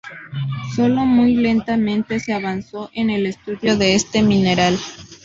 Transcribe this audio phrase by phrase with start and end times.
[0.75, 4.79] Solo muy lentamente se avanzó en el estudio de este mineral.